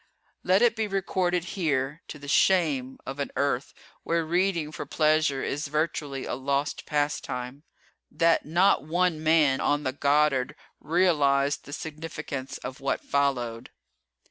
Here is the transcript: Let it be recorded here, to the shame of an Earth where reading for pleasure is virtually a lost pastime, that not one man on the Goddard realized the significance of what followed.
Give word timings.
Let 0.43 0.63
it 0.63 0.75
be 0.75 0.87
recorded 0.87 1.43
here, 1.43 2.01
to 2.07 2.17
the 2.17 2.27
shame 2.27 2.97
of 3.05 3.19
an 3.19 3.29
Earth 3.35 3.71
where 4.01 4.25
reading 4.25 4.71
for 4.71 4.87
pleasure 4.87 5.43
is 5.43 5.67
virtually 5.67 6.25
a 6.25 6.33
lost 6.33 6.87
pastime, 6.87 7.61
that 8.09 8.43
not 8.43 8.83
one 8.83 9.21
man 9.21 9.59
on 9.61 9.83
the 9.83 9.93
Goddard 9.93 10.55
realized 10.79 11.65
the 11.65 11.71
significance 11.73 12.57
of 12.57 12.79
what 12.79 13.01
followed. 13.05 13.69